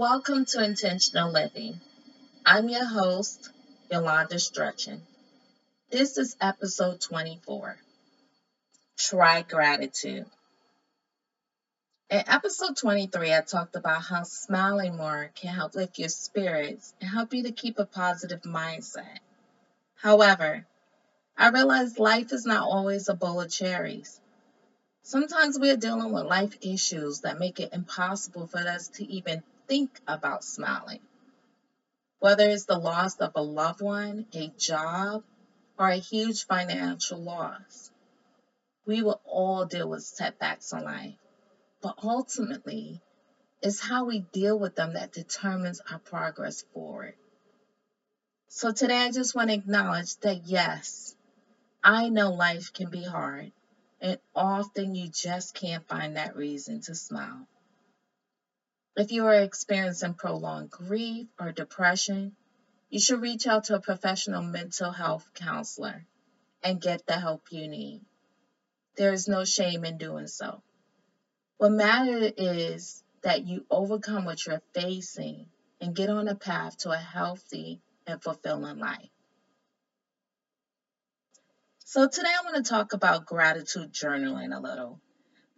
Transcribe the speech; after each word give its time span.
Welcome 0.00 0.46
to 0.46 0.64
Intentional 0.64 1.30
Living. 1.30 1.78
I'm 2.46 2.70
your 2.70 2.86
host, 2.86 3.50
Yolanda 3.92 4.36
Stretchin. 4.36 5.02
This 5.90 6.16
is 6.16 6.38
episode 6.40 7.02
24. 7.02 7.76
Try 8.96 9.42
gratitude. 9.42 10.24
In 12.08 12.22
episode 12.26 12.78
23, 12.78 13.34
I 13.34 13.42
talked 13.42 13.76
about 13.76 14.00
how 14.00 14.22
smiling 14.22 14.96
more 14.96 15.30
can 15.34 15.52
help 15.52 15.74
lift 15.74 15.98
your 15.98 16.08
spirits 16.08 16.94
and 17.02 17.10
help 17.10 17.34
you 17.34 17.42
to 17.42 17.52
keep 17.52 17.78
a 17.78 17.84
positive 17.84 18.40
mindset. 18.40 19.18
However, 19.96 20.64
I 21.36 21.50
realized 21.50 21.98
life 21.98 22.32
is 22.32 22.46
not 22.46 22.62
always 22.62 23.10
a 23.10 23.14
bowl 23.14 23.42
of 23.42 23.50
cherries. 23.50 24.18
Sometimes 25.02 25.58
we're 25.58 25.76
dealing 25.76 26.10
with 26.10 26.24
life 26.24 26.56
issues 26.62 27.20
that 27.20 27.38
make 27.38 27.60
it 27.60 27.74
impossible 27.74 28.46
for 28.46 28.60
us 28.60 28.88
to 28.94 29.04
even 29.04 29.42
think 29.70 30.00
about 30.08 30.42
smiling. 30.42 30.98
Whether 32.18 32.48
it's 32.50 32.64
the 32.64 32.76
loss 32.76 33.14
of 33.18 33.30
a 33.36 33.40
loved 33.40 33.80
one, 33.80 34.26
a 34.34 34.48
job, 34.58 35.22
or 35.78 35.88
a 35.88 35.94
huge 35.94 36.44
financial 36.44 37.22
loss, 37.22 37.92
we 38.84 39.00
will 39.00 39.20
all 39.24 39.66
deal 39.66 39.88
with 39.88 40.02
setbacks 40.02 40.72
in 40.72 40.82
life. 40.82 41.14
But 41.80 41.94
ultimately, 42.02 43.00
it's 43.62 43.78
how 43.78 44.06
we 44.06 44.26
deal 44.32 44.58
with 44.58 44.74
them 44.74 44.94
that 44.94 45.12
determines 45.12 45.80
our 45.88 46.00
progress 46.00 46.64
forward. 46.74 47.14
So 48.48 48.72
today, 48.72 49.04
I 49.04 49.12
just 49.12 49.36
want 49.36 49.50
to 49.50 49.54
acknowledge 49.54 50.16
that 50.16 50.46
yes, 50.46 51.14
I 51.84 52.08
know 52.08 52.32
life 52.32 52.72
can 52.72 52.90
be 52.90 53.04
hard 53.04 53.52
and 54.00 54.18
often 54.34 54.96
you 54.96 55.08
just 55.08 55.54
can't 55.54 55.86
find 55.86 56.16
that 56.16 56.34
reason 56.34 56.80
to 56.82 56.94
smile. 56.96 57.46
If 58.96 59.12
you 59.12 59.26
are 59.26 59.40
experiencing 59.40 60.14
prolonged 60.14 60.70
grief 60.70 61.28
or 61.38 61.52
depression, 61.52 62.34
you 62.88 62.98
should 63.00 63.22
reach 63.22 63.46
out 63.46 63.64
to 63.64 63.76
a 63.76 63.80
professional 63.80 64.42
mental 64.42 64.90
health 64.90 65.28
counselor 65.34 66.04
and 66.62 66.80
get 66.80 67.06
the 67.06 67.12
help 67.12 67.52
you 67.52 67.68
need. 67.68 68.02
There 68.96 69.12
is 69.12 69.28
no 69.28 69.44
shame 69.44 69.84
in 69.84 69.96
doing 69.96 70.26
so. 70.26 70.62
What 71.58 71.72
matters 71.72 72.32
is 72.36 73.04
that 73.22 73.46
you 73.46 73.64
overcome 73.70 74.24
what 74.24 74.44
you're 74.44 74.62
facing 74.74 75.46
and 75.80 75.94
get 75.94 76.10
on 76.10 76.26
a 76.26 76.34
path 76.34 76.78
to 76.78 76.90
a 76.90 76.96
healthy 76.96 77.80
and 78.06 78.22
fulfilling 78.22 78.78
life. 78.78 79.08
So 81.84 82.08
today 82.08 82.28
I 82.28 82.44
want 82.44 82.64
to 82.64 82.68
talk 82.68 82.92
about 82.92 83.26
gratitude 83.26 83.92
journaling 83.92 84.56
a 84.56 84.60
little 84.60 85.00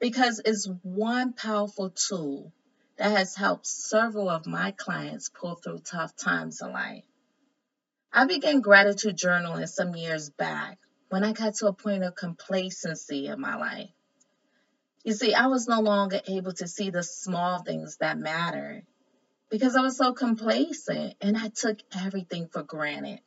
because 0.00 0.41
it's 0.44 0.69
one 0.83 1.33
powerful 1.33 1.91
tool 1.91 2.53
that 2.96 3.16
has 3.16 3.34
helped 3.34 3.66
several 3.66 4.28
of 4.28 4.46
my 4.46 4.70
clients 4.72 5.28
pull 5.28 5.54
through 5.54 5.78
tough 5.78 6.14
times 6.16 6.60
in 6.60 6.72
life. 6.72 7.04
I 8.12 8.26
began 8.26 8.60
gratitude 8.60 9.16
journaling 9.16 9.68
some 9.68 9.94
years 9.94 10.28
back 10.28 10.78
when 11.08 11.24
I 11.24 11.32
got 11.32 11.54
to 11.56 11.68
a 11.68 11.72
point 11.72 12.04
of 12.04 12.14
complacency 12.14 13.26
in 13.26 13.40
my 13.40 13.56
life. 13.56 13.90
You 15.04 15.14
see, 15.14 15.34
I 15.34 15.46
was 15.46 15.66
no 15.66 15.80
longer 15.80 16.20
able 16.28 16.52
to 16.52 16.68
see 16.68 16.90
the 16.90 17.02
small 17.02 17.62
things 17.62 17.96
that 17.96 18.18
mattered 18.18 18.84
because 19.50 19.74
I 19.76 19.80
was 19.80 19.96
so 19.96 20.12
complacent 20.12 21.14
and 21.20 21.36
I 21.36 21.48
took 21.48 21.78
everything 22.04 22.48
for 22.48 22.62
granted. 22.62 23.20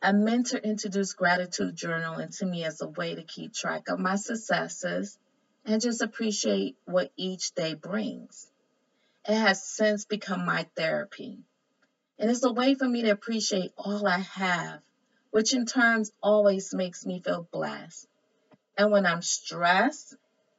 A 0.00 0.12
mentor 0.12 0.58
introduced 0.58 1.16
gratitude 1.16 1.76
journaling 1.76 2.36
to 2.38 2.46
me 2.46 2.64
as 2.64 2.80
a 2.80 2.88
way 2.88 3.14
to 3.14 3.22
keep 3.22 3.52
track 3.52 3.88
of 3.88 3.98
my 3.98 4.16
successes 4.16 5.18
and 5.64 5.80
just 5.80 6.02
appreciate 6.02 6.76
what 6.84 7.12
each 7.16 7.54
day 7.54 7.74
brings. 7.74 8.50
It 9.24 9.36
has 9.36 9.62
since 9.62 10.04
become 10.04 10.44
my 10.44 10.68
therapy. 10.74 11.44
And 12.18 12.28
it's 12.28 12.42
a 12.44 12.52
way 12.52 12.74
for 12.74 12.88
me 12.88 13.02
to 13.02 13.10
appreciate 13.10 13.72
all 13.76 14.06
I 14.06 14.18
have, 14.18 14.80
which 15.30 15.54
in 15.54 15.64
turn 15.64 16.04
always 16.20 16.74
makes 16.74 17.06
me 17.06 17.20
feel 17.20 17.48
blessed. 17.52 18.08
And 18.76 18.90
when 18.90 19.06
I'm 19.06 19.22
stressed, 19.22 20.16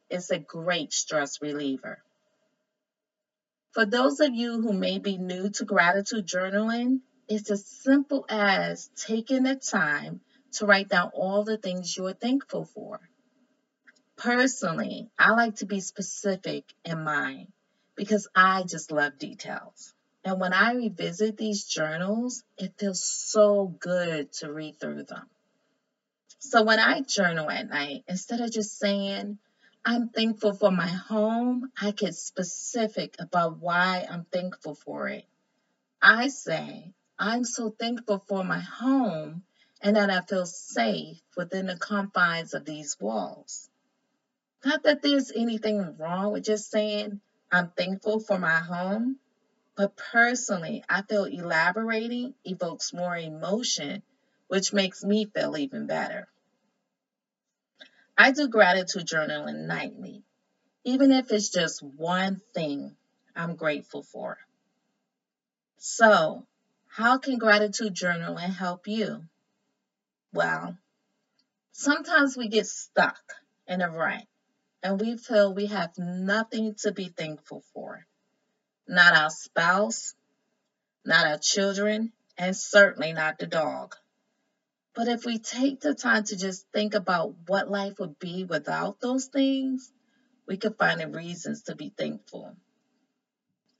it's 0.08 0.30
a 0.30 0.38
great 0.38 0.94
stress 0.94 1.42
reliever. 1.42 2.02
For 3.72 3.84
those 3.84 4.20
of 4.20 4.34
you 4.34 4.62
who 4.62 4.72
may 4.72 4.98
be 4.98 5.18
new 5.18 5.50
to 5.50 5.64
gratitude 5.64 6.26
journaling, 6.26 7.00
it's 7.28 7.50
as 7.50 7.66
simple 7.66 8.24
as 8.30 8.88
taking 8.96 9.42
the 9.42 9.56
time 9.56 10.22
to 10.52 10.66
write 10.66 10.88
down 10.88 11.10
all 11.12 11.44
the 11.44 11.58
things 11.58 11.96
you 11.96 12.06
are 12.06 12.14
thankful 12.14 12.64
for. 12.64 13.00
Personally, 14.16 15.10
I 15.18 15.32
like 15.32 15.56
to 15.56 15.66
be 15.66 15.80
specific 15.80 16.72
in 16.84 17.04
mine 17.04 17.52
because 17.96 18.28
I 18.34 18.64
just 18.64 18.90
love 18.90 19.18
details. 19.18 19.94
And 20.24 20.40
when 20.40 20.52
I 20.52 20.72
revisit 20.72 21.36
these 21.36 21.64
journals, 21.64 22.42
it 22.56 22.74
feels 22.78 23.04
so 23.04 23.66
good 23.66 24.32
to 24.34 24.52
read 24.52 24.80
through 24.80 25.04
them. 25.04 25.26
So 26.38 26.62
when 26.62 26.78
I 26.78 27.00
journal 27.00 27.50
at 27.50 27.68
night, 27.68 28.04
instead 28.08 28.40
of 28.40 28.50
just 28.52 28.78
saying, 28.78 29.38
I'm 29.84 30.08
thankful 30.08 30.54
for 30.54 30.70
my 30.70 30.86
home, 30.86 31.70
I 31.80 31.90
get 31.90 32.14
specific 32.14 33.16
about 33.18 33.58
why 33.58 34.06
I'm 34.10 34.24
thankful 34.24 34.74
for 34.74 35.08
it. 35.08 35.26
I 36.00 36.28
say, 36.28 36.92
I'm 37.18 37.44
so 37.44 37.70
thankful 37.70 38.24
for 38.26 38.44
my 38.44 38.60
home 38.60 39.42
and 39.82 39.96
that 39.96 40.10
I 40.10 40.20
feel 40.22 40.46
safe 40.46 41.20
within 41.36 41.66
the 41.66 41.76
confines 41.76 42.54
of 42.54 42.64
these 42.64 42.96
walls. 42.98 43.68
Not 44.64 44.84
that 44.84 45.02
there's 45.02 45.30
anything 45.30 45.96
wrong 45.98 46.32
with 46.32 46.44
just 46.44 46.70
saying 46.70 47.20
I'm 47.54 47.70
thankful 47.70 48.18
for 48.18 48.36
my 48.36 48.58
home, 48.58 49.20
but 49.76 49.96
personally, 49.96 50.82
I 50.88 51.02
feel 51.02 51.26
elaborating 51.26 52.34
evokes 52.44 52.92
more 52.92 53.16
emotion, 53.16 54.02
which 54.48 54.72
makes 54.72 55.04
me 55.04 55.26
feel 55.26 55.56
even 55.56 55.86
better. 55.86 56.26
I 58.18 58.32
do 58.32 58.48
gratitude 58.48 59.06
journaling 59.06 59.68
nightly, 59.68 60.24
even 60.82 61.12
if 61.12 61.30
it's 61.30 61.48
just 61.48 61.80
one 61.80 62.40
thing 62.54 62.96
I'm 63.36 63.54
grateful 63.54 64.02
for. 64.02 64.36
So, 65.78 66.48
how 66.88 67.18
can 67.18 67.38
gratitude 67.38 67.94
journaling 67.94 68.52
help 68.52 68.88
you? 68.88 69.28
Well, 70.32 70.76
sometimes 71.70 72.36
we 72.36 72.48
get 72.48 72.66
stuck 72.66 73.22
in 73.68 73.80
a 73.80 73.88
rut 73.88 74.26
and 74.84 75.00
we 75.00 75.16
feel 75.16 75.54
we 75.54 75.66
have 75.66 75.96
nothing 75.96 76.74
to 76.74 76.92
be 76.92 77.08
thankful 77.08 77.64
for. 77.72 78.06
Not 78.86 79.16
our 79.16 79.30
spouse, 79.30 80.14
not 81.06 81.26
our 81.26 81.38
children, 81.38 82.12
and 82.36 82.54
certainly 82.54 83.14
not 83.14 83.38
the 83.38 83.46
dog. 83.46 83.96
But 84.94 85.08
if 85.08 85.24
we 85.24 85.38
take 85.38 85.80
the 85.80 85.94
time 85.94 86.24
to 86.24 86.36
just 86.36 86.66
think 86.70 86.94
about 86.94 87.34
what 87.46 87.70
life 87.70 87.98
would 87.98 88.18
be 88.18 88.44
without 88.44 89.00
those 89.00 89.24
things, 89.24 89.90
we 90.46 90.58
can 90.58 90.74
find 90.74 91.00
the 91.00 91.08
reasons 91.08 91.62
to 91.62 91.74
be 91.74 91.88
thankful. 91.88 92.54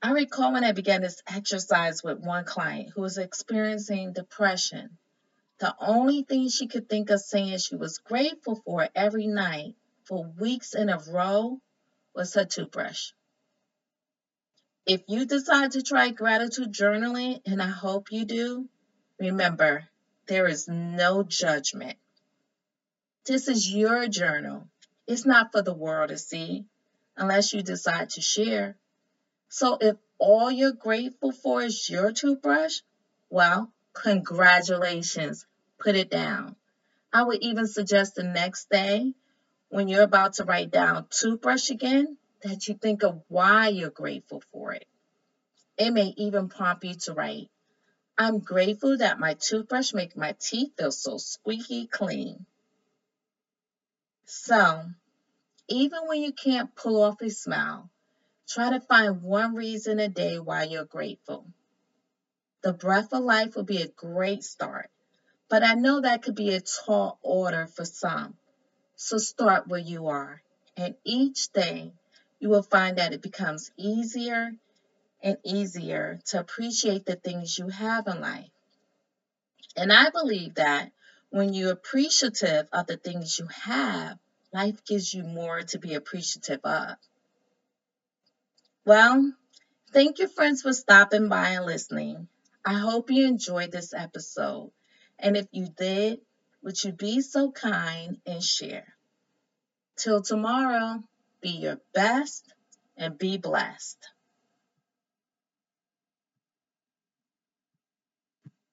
I 0.03 0.13
recall 0.13 0.55
when 0.55 0.65
I 0.65 0.73
began 0.73 1.03
this 1.03 1.23
exercise 1.27 2.03
with 2.03 2.19
one 2.19 2.47
client 2.47 2.93
who 2.95 3.03
was 3.03 3.19
experiencing 3.19 4.15
depression. 4.15 4.97
The 5.59 5.75
only 5.79 6.23
thing 6.23 6.49
she 6.49 6.67
could 6.67 6.89
think 6.89 7.11
of 7.11 7.21
saying 7.21 7.59
she 7.59 7.77
was 7.77 7.99
grateful 7.99 8.57
for 8.65 8.89
every 8.95 9.27
night 9.27 9.75
for 10.05 10.25
weeks 10.39 10.75
in 10.75 10.89
a 10.89 10.99
row 11.11 11.61
was 12.15 12.35
her 12.35 12.45
toothbrush. 12.45 13.13
If 14.87 15.03
you 15.09 15.25
decide 15.25 15.73
to 15.73 15.83
try 15.83 16.11
gratitude 16.11 16.73
journaling, 16.73 17.41
and 17.47 17.63
I 17.63 17.69
hope 17.69 18.13
you 18.13 18.25
do, 18.27 18.69
remember 19.19 19.89
there 20.27 20.47
is 20.47 20.69
no 20.69 21.23
judgment. 21.23 21.97
This 23.25 23.49
is 23.49 23.73
your 23.73 24.07
journal. 24.09 24.69
It's 25.07 25.25
not 25.25 25.53
for 25.53 25.63
the 25.63 25.73
world 25.73 26.11
to 26.11 26.19
see 26.19 26.67
unless 27.17 27.53
you 27.53 27.63
decide 27.63 28.11
to 28.11 28.21
share. 28.21 28.77
So 29.49 29.79
if 29.81 29.97
all 30.19 30.51
you're 30.51 30.73
grateful 30.73 31.33
for 31.33 31.63
is 31.63 31.89
your 31.89 32.13
toothbrush, 32.13 32.81
well, 33.31 33.73
congratulations. 33.95 35.47
Put 35.79 35.97
it 35.97 36.11
down. 36.11 36.57
I 37.13 37.23
would 37.23 37.43
even 37.43 37.67
suggest 37.67 38.17
the 38.17 38.25
next 38.25 38.69
day 38.69 39.15
when 39.75 39.89
you're 39.89 40.03
about 40.03 40.35
to 40.35 40.45
write 40.45 40.71
down 40.71 41.07
toothbrush 41.11 41.71
again 41.71 42.17
that 42.43 42.69
you 42.69 42.75
think 42.75 43.03
of 43.03 43.23
why 43.29 43.69
you're 43.69 43.91
grateful 43.91 44.43
for 44.53 44.73
it. 44.73 44.87
It 45.79 45.93
may 45.93 46.15
even 46.17 46.49
prompt 46.49 46.85
you 46.85 46.95
to 46.95 47.15
write, 47.15 47.51
I'm 48.19 48.39
grateful 48.41 48.99
that 48.99 49.19
my 49.19 49.35
toothbrush 49.35 49.93
makes 49.95 50.17
my 50.17 50.35
teeth 50.41 50.73
feel 50.79 50.93
so 50.93 51.19
squeaky 51.19 51.87
clean. 51.87 52.47
So, 54.27 54.85
even 55.69 56.01
when 56.07 56.23
you 56.23 56.33
can't 56.33 56.75
pull 56.77 57.03
off 57.03 57.21
a 57.23 57.31
smile, 57.31 57.91
Try 58.49 58.71
to 58.71 58.81
find 58.81 59.23
one 59.23 59.55
reason 59.55 59.99
a 59.99 60.09
day 60.09 60.39
why 60.39 60.65
you're 60.65 60.85
grateful. 60.85 61.47
The 62.63 62.75
breath 62.75 63.13
of 63.13 63.25
life 63.25 63.57
will 63.57 63.65
be 63.65 63.83
a 63.83 63.89
great 63.89 64.45
start, 64.45 64.91
but 65.49 65.65
I 65.65 65.75
know 65.75 66.01
that 66.01 66.23
could 66.23 66.35
be 66.35 66.55
a 66.55 66.61
tall 66.61 67.19
order 67.23 67.67
for 67.67 67.85
some. 67.87 68.37
So 68.97 69.19
start 69.19 69.69
where 69.69 69.81
you 69.81 70.09
are, 70.09 70.43
and 70.77 70.97
each 71.05 71.53
day 71.53 71.93
you 72.41 72.49
will 72.49 72.63
find 72.63 72.99
that 72.99 73.13
it 73.13 73.23
becomes 73.23 73.71
easier 73.77 74.53
and 75.23 75.39
easier 75.45 76.21
to 76.27 76.41
appreciate 76.41 77.07
the 77.07 77.17
things 77.17 77.59
you 77.59 77.69
have 77.69 78.07
in 78.07 78.21
life. 78.21 78.51
And 79.77 79.93
I 79.93 80.11
believe 80.11 80.55
that 80.57 80.93
when 81.31 81.55
you're 81.55 81.73
appreciative 81.73 82.69
of 82.73 82.87
the 82.87 82.97
things 82.97 83.39
you 83.39 83.47
have, 83.47 84.19
life 84.53 84.85
gives 84.85 85.13
you 85.13 85.25
more 85.25 85.63
to 85.63 85.79
be 85.79 85.95
appreciative 85.95 86.61
of. 86.65 86.97
Well, 88.85 89.33
thank 89.93 90.19
you, 90.19 90.29
friends, 90.29 90.63
for 90.63 90.73
stopping 90.73 91.29
by 91.29 91.51
and 91.51 91.67
listening. 91.67 92.29
I 92.65 92.75
hope 92.75 93.11
you 93.11 93.27
enjoyed 93.27 93.73
this 93.73 93.95
episode. 93.95 94.73
And 95.19 95.37
if 95.37 95.47
you 95.53 95.69
did, 95.77 96.21
would 96.65 96.83
you 96.83 96.93
be 96.93 97.21
so 97.21 97.53
kind 97.53 98.17
and 98.27 98.43
share? 98.43 98.97
Till 99.97 100.23
tomorrow, 100.23 101.05
be 101.43 101.51
your 101.51 101.79
best 101.93 102.53
and 102.97 103.19
be 103.19 103.37
blessed. 103.37 104.09